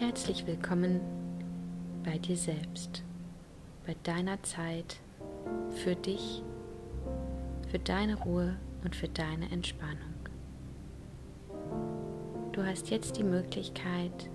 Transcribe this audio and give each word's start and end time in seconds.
Herzlich 0.00 0.46
willkommen 0.46 1.00
bei 2.04 2.18
dir 2.18 2.36
selbst, 2.36 3.02
bei 3.84 3.96
deiner 4.04 4.40
Zeit, 4.44 5.00
für 5.70 5.96
dich, 5.96 6.44
für 7.68 7.80
deine 7.80 8.14
Ruhe 8.14 8.54
und 8.84 8.94
für 8.94 9.08
deine 9.08 9.50
Entspannung. 9.50 10.14
Du 12.52 12.64
hast 12.64 12.90
jetzt 12.90 13.16
die 13.16 13.24
Möglichkeit, 13.24 14.30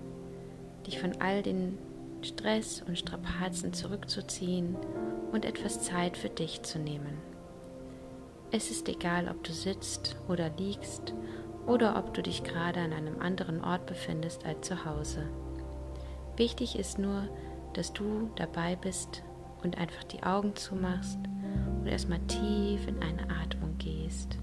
dich 0.86 0.98
von 0.98 1.12
all 1.22 1.42
den 1.42 1.78
Stress 2.20 2.82
und 2.86 2.98
Strapazen 2.98 3.72
zurückzuziehen 3.72 4.76
und 5.32 5.46
etwas 5.46 5.80
Zeit 5.80 6.18
für 6.18 6.28
dich 6.28 6.62
zu 6.62 6.78
nehmen. 6.78 7.16
Es 8.50 8.70
ist 8.70 8.86
egal, 8.90 9.28
ob 9.30 9.42
du 9.42 9.52
sitzt 9.54 10.14
oder 10.28 10.50
liegst 10.58 11.14
oder 11.66 11.96
ob 11.96 12.12
du 12.12 12.22
dich 12.22 12.44
gerade 12.44 12.80
an 12.80 12.92
einem 12.92 13.18
anderen 13.22 13.64
Ort 13.64 13.86
befindest 13.86 14.44
als 14.44 14.68
zu 14.68 14.84
Hause. 14.84 15.26
Wichtig 16.36 16.76
ist 16.78 16.98
nur, 16.98 17.28
dass 17.74 17.92
du 17.92 18.30
dabei 18.36 18.76
bist 18.76 19.22
und 19.62 19.78
einfach 19.78 20.04
die 20.04 20.22
Augen 20.22 20.56
zumachst 20.56 21.18
und 21.80 21.86
erstmal 21.86 22.20
tief 22.20 22.86
in 22.88 23.00
eine 23.02 23.22
Atmung 23.42 23.78
gehst. 23.78 24.38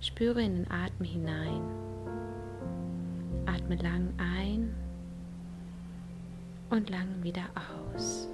Spüre 0.00 0.42
in 0.42 0.56
den 0.56 0.70
Atem 0.70 1.04
hinein. 1.04 1.62
Atme 3.46 3.76
lang 3.76 4.12
ein 4.18 4.74
und 6.70 6.88
lang 6.88 7.08
wieder 7.22 7.44
aus. 7.94 8.28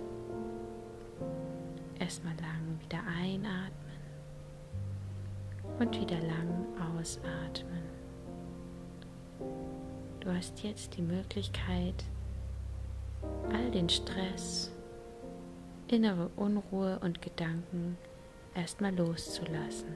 Erstmal 1.98 2.34
lang 2.36 2.78
wieder 2.82 3.00
einatmen 3.18 3.72
und 5.78 6.00
wieder 6.00 6.20
lang 6.20 6.66
ausatmen. 6.98 7.82
Du 10.20 10.30
hast 10.32 10.62
jetzt 10.62 10.96
die 10.96 11.02
Möglichkeit, 11.02 12.05
all 13.52 13.70
den 13.70 13.88
Stress, 13.88 14.70
innere 15.88 16.30
Unruhe 16.36 16.98
und 17.00 17.22
Gedanken 17.22 17.96
erstmal 18.55 18.94
loszulassen, 18.94 19.88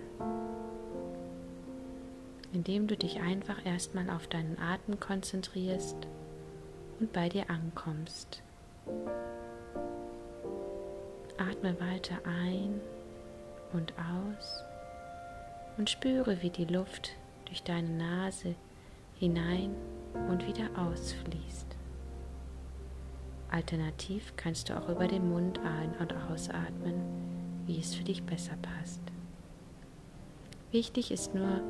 indem 2.53 2.87
du 2.87 2.97
dich 2.97 3.21
einfach 3.21 3.65
erstmal 3.65 4.11
auf 4.11 4.27
deinen 4.29 4.59
Atem 4.59 5.01
konzentrierst 5.01 5.97
und 7.01 7.13
bei 7.13 7.29
dir 7.29 7.49
ankommst. 7.49 8.43
Atme 11.39 11.81
weiter 11.81 12.19
ein 12.25 12.81
und 13.73 13.95
aus 13.99 14.63
und 15.79 15.89
spüre, 15.89 16.43
wie 16.43 16.51
die 16.51 16.67
Luft 16.67 17.13
durch 17.47 17.63
deine 17.63 17.89
Nase 17.89 18.55
hinein 19.15 19.75
und 20.29 20.47
wieder 20.47 20.69
ausfließt. 20.77 21.80
Alternativ 23.53 24.35
kannst 24.37 24.69
du 24.69 24.79
auch 24.79 24.89
über 24.89 25.09
den 25.09 25.29
Mund 25.29 25.59
ein- 25.61 25.97
und 25.99 26.15
ausatmen, 26.31 26.95
wie 27.67 27.81
es 27.81 27.95
für 27.95 28.05
dich 28.05 28.23
besser 28.23 28.55
passt. 28.63 29.03
Wichtig 30.71 31.11
ist 31.11 31.35
nur, 31.35 31.61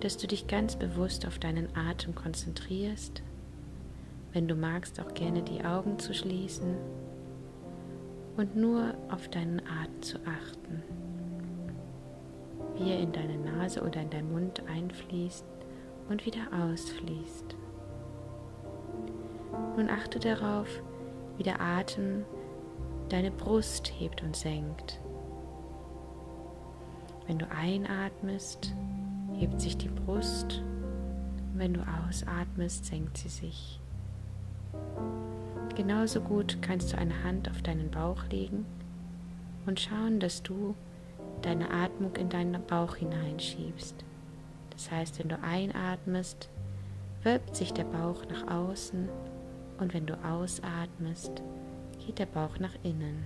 dass 0.00 0.16
du 0.16 0.26
dich 0.26 0.46
ganz 0.46 0.76
bewusst 0.76 1.26
auf 1.26 1.38
deinen 1.38 1.68
Atem 1.76 2.14
konzentrierst. 2.14 3.22
Wenn 4.32 4.48
du 4.48 4.54
magst, 4.54 4.98
auch 4.98 5.12
gerne 5.14 5.42
die 5.42 5.64
Augen 5.64 5.98
zu 5.98 6.14
schließen 6.14 6.76
und 8.36 8.56
nur 8.56 8.94
auf 9.10 9.28
deinen 9.28 9.60
Atem 9.60 10.02
zu 10.02 10.18
achten, 10.26 10.82
wie 12.76 12.90
er 12.90 13.00
in 13.00 13.12
deine 13.12 13.36
Nase 13.38 13.82
oder 13.82 14.00
in 14.00 14.10
deinen 14.10 14.32
Mund 14.32 14.62
einfließt 14.66 15.44
und 16.08 16.24
wieder 16.26 16.46
ausfließt. 16.52 17.56
Nun 19.76 19.88
achte 19.88 20.18
darauf, 20.18 20.82
wie 21.36 21.42
der 21.42 21.60
Atem 21.60 22.24
deine 23.08 23.30
Brust 23.30 23.92
hebt 23.98 24.22
und 24.22 24.36
senkt. 24.36 25.00
Wenn 27.26 27.38
du 27.38 27.48
einatmest, 27.50 28.74
hebt 29.34 29.60
sich 29.60 29.76
die 29.76 29.88
Brust. 29.88 30.62
Wenn 31.54 31.74
du 31.74 31.80
ausatmest, 31.80 32.86
senkt 32.86 33.16
sie 33.16 33.28
sich. 33.28 33.80
Genauso 35.74 36.20
gut 36.20 36.58
kannst 36.62 36.92
du 36.92 36.98
eine 36.98 37.24
Hand 37.24 37.50
auf 37.50 37.62
deinen 37.62 37.90
Bauch 37.90 38.24
legen 38.30 38.66
und 39.66 39.80
schauen, 39.80 40.20
dass 40.20 40.42
du 40.42 40.74
deine 41.42 41.70
Atmung 41.70 42.14
in 42.16 42.28
deinen 42.28 42.64
Bauch 42.66 42.96
hineinschiebst. 42.96 44.04
Das 44.70 44.90
heißt, 44.90 45.18
wenn 45.18 45.28
du 45.28 45.38
einatmest, 45.42 46.48
wölbt 47.22 47.56
sich 47.56 47.72
der 47.72 47.84
Bauch 47.84 48.24
nach 48.26 48.50
außen 48.50 49.08
und 49.78 49.94
wenn 49.94 50.06
du 50.06 50.14
ausatmest, 50.24 51.42
geht 52.04 52.18
der 52.18 52.26
Bauch 52.26 52.58
nach 52.58 52.74
innen. 52.82 53.24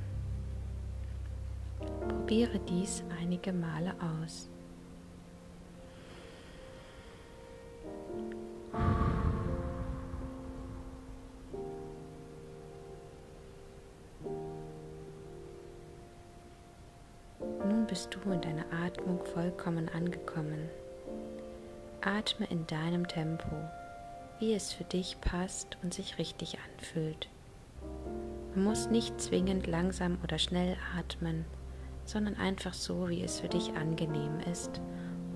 Probiere 2.09 2.59
dies 2.69 3.03
einige 3.21 3.53
Male 3.53 3.95
aus. 4.01 4.49
Nun 17.65 17.87
bist 17.87 18.15
du 18.15 18.31
in 18.31 18.41
deiner 18.41 18.65
Atmung 18.85 19.21
vollkommen 19.35 19.89
angekommen. 19.91 20.69
Atme 22.01 22.47
in 22.51 22.67
deinem 22.67 23.07
Tempo 23.07 23.47
wie 24.39 24.55
es 24.55 24.73
für 24.73 24.85
dich 24.85 25.21
passt 25.21 25.77
und 25.83 25.93
sich 25.93 26.19
richtig 26.19 26.59
anfühlt. 26.59 27.29
Man 28.55 28.65
muss 28.65 28.89
nicht 28.89 29.21
zwingend 29.21 29.67
langsam 29.67 30.19
oder 30.23 30.39
schnell 30.39 30.77
atmen, 30.97 31.45
sondern 32.05 32.37
einfach 32.37 32.75
so, 32.75 33.09
wie 33.09 33.23
es 33.23 33.41
für 33.41 33.49
dich 33.49 33.73
angenehm 33.75 34.41
ist 34.51 34.81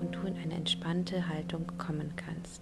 und 0.01 0.15
du 0.15 0.21
in 0.21 0.37
eine 0.37 0.55
entspannte 0.55 1.27
Haltung 1.27 1.65
kommen 1.77 2.13
kannst. 2.15 2.61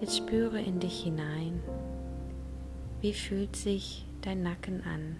Jetzt 0.00 0.16
spüre 0.16 0.60
in 0.60 0.80
dich 0.80 1.02
hinein. 1.02 1.62
Wie 3.00 3.12
fühlt 3.12 3.56
sich 3.56 4.06
dein 4.22 4.42
Nacken 4.42 4.82
an? 4.84 5.16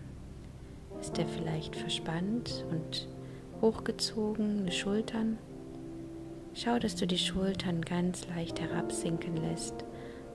Ist 1.01 1.19
er 1.19 1.27
vielleicht 1.27 1.77
verspannt 1.77 2.65
und 2.71 3.09
hochgezogene 3.61 4.73
Schultern? 4.73 5.39
Schau, 6.61 6.81
dass 6.81 6.97
du 6.97 7.07
die 7.07 7.19
Schultern 7.19 7.83
ganz 7.83 8.27
leicht 8.27 8.61
herabsinken 8.61 9.37
lässt, 9.37 9.85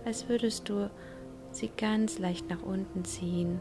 als 0.06 0.30
würdest 0.30 0.70
du 0.70 0.90
sie 1.52 1.70
ganz 1.76 2.18
leicht 2.18 2.50
nach 2.50 2.62
unten 2.64 3.04
ziehen 3.04 3.60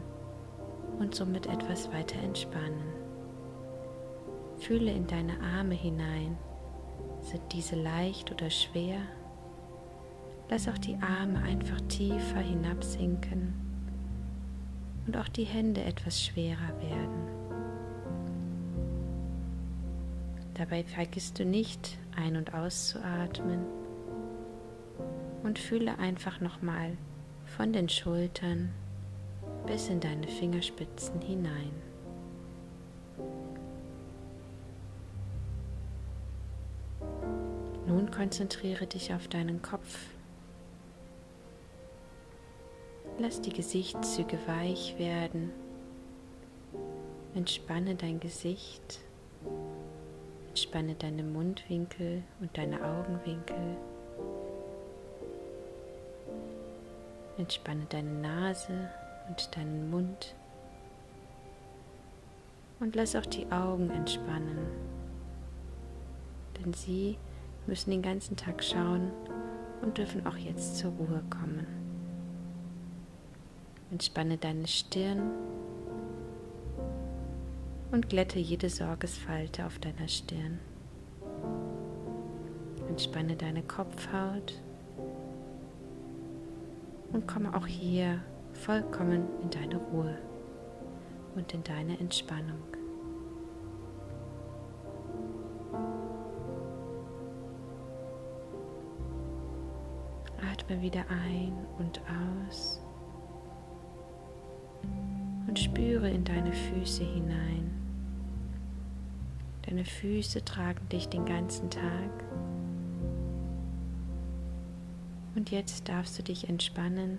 und 0.97 1.13
somit 1.13 1.47
etwas 1.47 1.91
weiter 1.91 2.17
entspannen. 2.23 2.85
Fühle 4.59 4.93
in 4.93 5.07
deine 5.07 5.41
Arme 5.41 5.75
hinein. 5.75 6.37
Sind 7.19 7.41
diese 7.51 7.75
leicht 7.75 8.31
oder 8.31 8.49
schwer? 8.49 8.99
Lass 10.49 10.69
auch 10.69 10.77
die 10.77 10.95
Arme 11.01 11.41
einfach 11.41 11.81
tiefer 11.89 12.39
hinabsinken 12.39 13.55
und 15.05 15.17
auch 15.17 15.27
die 15.27 15.43
Hände 15.43 15.83
etwas 15.83 16.23
schwerer 16.23 16.79
werden. 16.79 17.42
Dabei 20.55 20.83
vergisst 20.83 21.39
du 21.39 21.45
nicht 21.45 21.97
ein- 22.15 22.37
und 22.37 22.53
auszuatmen 22.53 23.65
und 25.43 25.57
fühle 25.57 25.97
einfach 25.97 26.39
nochmal 26.41 26.95
von 27.45 27.73
den 27.73 27.89
Schultern 27.89 28.69
bis 29.65 29.89
in 29.89 29.99
deine 29.99 30.27
Fingerspitzen 30.27 31.21
hinein. 31.21 31.71
Nun 37.87 38.11
konzentriere 38.11 38.87
dich 38.87 39.13
auf 39.13 39.27
deinen 39.27 39.61
Kopf. 39.61 39.97
Lass 43.19 43.41
die 43.41 43.53
Gesichtszüge 43.53 44.37
weich 44.47 44.97
werden. 44.97 45.51
Entspanne 47.35 47.95
dein 47.95 48.19
Gesicht 48.19 48.99
Entspanne 50.53 50.93
deine 50.93 51.23
Mundwinkel 51.23 52.21
und 52.39 52.55
deine 52.55 52.75
Augenwinkel. 52.75 53.75
Entspanne 57.39 57.87
deine 57.89 58.11
Nase 58.11 58.87
und 59.27 59.55
deinen 59.55 59.89
Mund. 59.89 60.35
Und 62.79 62.95
lass 62.95 63.15
auch 63.15 63.25
die 63.25 63.51
Augen 63.51 63.89
entspannen. 63.89 64.59
Denn 66.59 66.71
sie 66.71 67.17
müssen 67.65 67.89
den 67.89 68.03
ganzen 68.03 68.37
Tag 68.37 68.63
schauen 68.63 69.11
und 69.81 69.97
dürfen 69.97 70.23
auch 70.27 70.37
jetzt 70.37 70.77
zur 70.77 70.91
Ruhe 70.91 71.23
kommen. 71.31 71.65
Entspanne 73.89 74.37
deine 74.37 74.67
Stirn 74.67 75.31
und 77.93 78.09
glätte 78.09 78.39
jede 78.39 78.69
Sorgesfalte 78.69 79.65
auf 79.65 79.79
deiner 79.79 80.09
Stirn. 80.09 80.59
Entspanne 82.89 83.37
deine 83.37 83.63
Kopfhaut. 83.63 84.61
und 87.13 87.27
komme 87.27 87.53
auch 87.55 87.67
hier 87.67 88.19
vollkommen 88.53 89.27
in 89.41 89.49
deine 89.49 89.77
Ruhe 89.77 90.17
und 91.35 91.53
in 91.53 91.63
deine 91.63 91.99
Entspannung. 91.99 92.63
Atme 100.51 100.81
wieder 100.81 101.05
ein 101.09 101.53
und 101.77 102.01
aus 102.45 102.81
und 105.47 105.57
spüre 105.57 106.09
in 106.09 106.23
deine 106.23 106.51
Füße 106.51 107.03
hinein. 107.03 107.82
Deine 109.73 109.85
Füße 109.85 110.45
tragen 110.45 110.87
dich 110.89 111.09
den 111.09 111.25
ganzen 111.25 111.67
Tag. 111.71 112.11
Und 115.33 115.49
jetzt 115.49 115.89
darfst 115.89 116.19
du 116.19 116.21
dich 116.21 116.47
entspannen. 116.47 117.17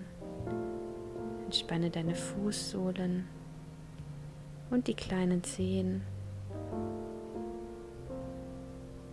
Entspanne 1.43 1.89
deine 1.89 2.15
Fußsohlen 2.15 3.27
und 4.69 4.87
die 4.87 4.93
kleinen 4.93 5.43
Zehen. 5.43 6.01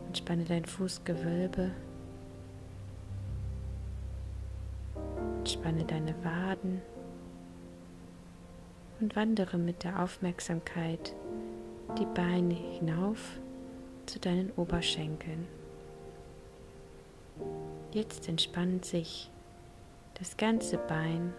Entspanne 0.06 0.44
dein 0.44 0.65
Fußgewölbe. 0.65 1.73
Entspanne 5.39 5.85
deine 5.85 6.15
Waden 6.23 6.81
und 9.00 9.17
wandere 9.17 9.59
mit 9.59 9.83
der 9.83 10.00
Aufmerksamkeit 10.00 11.17
die 11.99 12.06
Beine 12.06 12.55
hinauf 12.55 13.38
zu 14.06 14.19
deinen 14.19 14.50
Oberschenkeln. 14.52 15.46
Jetzt 17.93 18.29
entspannt 18.29 18.84
sich 18.84 19.31
das 20.19 20.37
ganze 20.37 20.79
Bein 20.79 21.32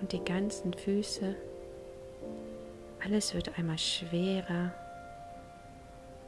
und 0.00 0.12
die 0.12 0.24
ganzen 0.24 0.72
Füße. 0.72 1.34
Alles 3.04 3.34
wird 3.34 3.58
einmal 3.58 3.78
schwerer 3.78 4.72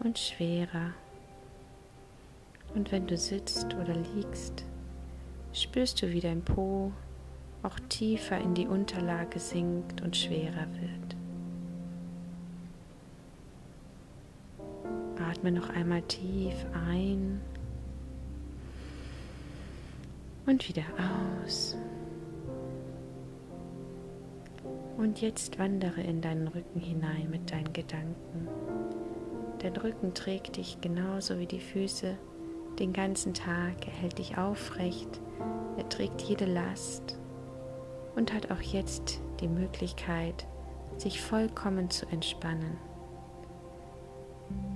und 0.00 0.18
schwerer. 0.18 0.92
Und 2.74 2.90
wenn 2.92 3.06
du 3.06 3.16
sitzt 3.16 3.74
oder 3.74 3.94
liegst, 4.14 4.64
spürst 5.52 6.02
du, 6.02 6.10
wie 6.10 6.20
dein 6.20 6.42
Po 6.42 6.92
auch 7.62 7.78
tiefer 7.88 8.38
in 8.38 8.54
die 8.54 8.66
Unterlage 8.66 9.38
sinkt 9.38 10.02
und 10.02 10.16
schwerer 10.16 10.66
wird. 10.80 11.23
Atme 15.44 15.60
noch 15.60 15.68
einmal 15.68 16.00
tief 16.00 16.54
ein 16.72 17.38
und 20.46 20.66
wieder 20.66 20.84
aus. 21.44 21.76
Und 24.96 25.20
jetzt 25.20 25.58
wandere 25.58 26.00
in 26.00 26.22
deinen 26.22 26.48
Rücken 26.48 26.80
hinein 26.80 27.28
mit 27.30 27.52
deinen 27.52 27.74
Gedanken. 27.74 28.48
Dein 29.58 29.76
Rücken 29.76 30.14
trägt 30.14 30.56
dich 30.56 30.80
genauso 30.80 31.38
wie 31.38 31.46
die 31.46 31.60
Füße 31.60 32.16
den 32.78 32.94
ganzen 32.94 33.34
Tag. 33.34 33.86
Er 33.86 33.92
hält 33.92 34.18
dich 34.18 34.38
aufrecht. 34.38 35.20
Er 35.76 35.86
trägt 35.90 36.22
jede 36.22 36.46
Last 36.46 37.18
und 38.16 38.32
hat 38.32 38.50
auch 38.50 38.62
jetzt 38.62 39.20
die 39.40 39.48
Möglichkeit, 39.48 40.46
sich 40.96 41.20
vollkommen 41.20 41.90
zu 41.90 42.06
entspannen. 42.06 42.78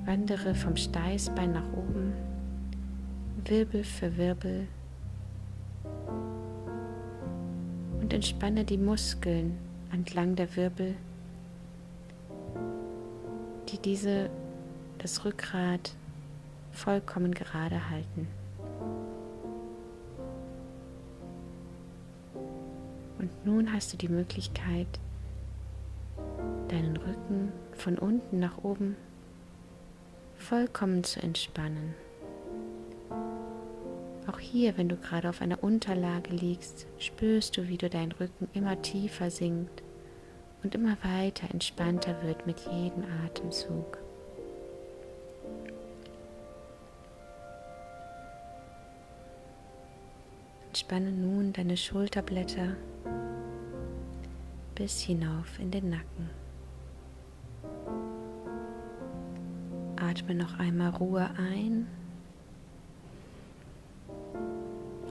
Wandere 0.05 0.55
vom 0.55 0.77
Steißbein 0.77 1.53
nach 1.53 1.71
oben, 1.73 2.13
Wirbel 3.45 3.85
für 3.85 4.17
Wirbel 4.17 4.67
und 8.01 8.13
entspanne 8.13 8.65
die 8.65 8.79
Muskeln 8.79 9.59
entlang 9.93 10.35
der 10.35 10.55
Wirbel, 10.57 10.95
die 13.69 13.79
diese 13.79 14.31
das 14.99 15.25
Rückgrat 15.25 15.95
vollkommen 16.73 17.33
gerade 17.33 17.91
halten. 17.91 18.29
Und 23.19 23.31
nun 23.45 23.73
hast 23.73 23.93
du 23.93 23.97
die 23.97 24.09
Möglichkeit, 24.09 24.87
deinen 26.69 26.97
Rücken 26.97 27.53
von 27.73 27.99
unten 27.99 28.39
nach 28.39 28.63
oben 28.63 28.97
vollkommen 30.39 31.05
zu 31.05 31.23
entspannen. 31.23 31.95
Auch 34.27 34.39
hier, 34.39 34.77
wenn 34.77 34.89
du 34.89 34.97
gerade 34.97 35.29
auf 35.29 35.41
einer 35.41 35.63
Unterlage 35.63 36.31
liegst, 36.31 36.87
spürst 36.99 37.57
du, 37.57 37.69
wie 37.69 37.79
du 37.79 37.89
dein 37.89 38.13
Rücken 38.13 38.49
immer 38.53 38.81
tiefer 38.83 39.31
sinkt 39.31 39.83
und 40.63 40.75
immer 40.75 40.97
weiter 41.03 41.51
entspannter 41.51 42.23
wird 42.23 42.47
mit 42.47 42.61
jedem 42.61 43.05
Atemzug. 43.25 43.99
Entspanne 50.67 51.11
nun 51.11 51.53
deine 51.53 51.77
Schulterblätter 51.77 52.77
bis 54.75 55.01
hinauf 55.01 55.59
in 55.59 55.71
den 55.71 55.91
Nacken. 55.91 56.48
Atme 60.09 60.35
noch 60.35 60.59
einmal 60.59 60.89
Ruhe 60.89 61.29
ein 61.37 61.87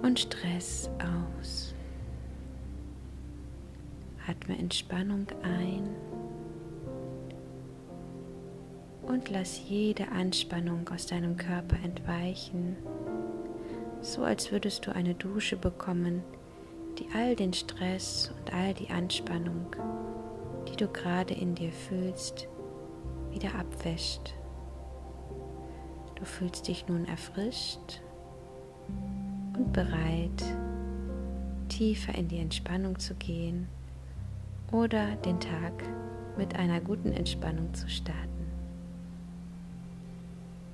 und 0.02 0.20
Stress 0.20 0.90
aus. 0.98 1.76
Atme 4.28 4.58
Entspannung 4.58 5.28
ein 5.44 5.88
und 9.04 9.30
lass 9.30 9.70
jede 9.70 10.10
Anspannung 10.10 10.90
aus 10.90 11.06
deinem 11.06 11.38
Körper 11.38 11.78
entweichen, 11.84 12.76
so 14.02 14.24
als 14.24 14.52
würdest 14.52 14.88
du 14.88 14.96
eine 14.96 15.14
Dusche 15.14 15.58
bekommen, 15.58 16.24
die 16.98 17.06
all 17.14 17.36
den 17.36 17.54
Stress 17.54 18.34
und 18.40 18.52
all 18.52 18.74
die 18.74 18.90
Anspannung, 18.90 19.68
die 20.68 20.76
du 20.76 20.88
gerade 20.88 21.36
in 21.36 21.54
dir 21.54 21.72
fühlst, 21.72 22.48
wieder 23.32 23.54
abwäscht. 23.54 24.34
Du 26.18 26.26
fühlst 26.26 26.68
dich 26.68 26.88
nun 26.88 27.06
erfrischt 27.06 28.02
und 29.56 29.72
bereit, 29.72 30.44
tiefer 31.70 32.16
in 32.16 32.28
die 32.28 32.40
Entspannung 32.40 32.98
zu 32.98 33.14
gehen 33.16 33.68
oder 34.72 35.16
den 35.18 35.40
Tag 35.40 35.84
mit 36.38 36.56
einer 36.56 36.82
guten 36.82 37.12
Entspannung 37.12 37.74
zu 37.74 37.88
starten. 37.88 38.37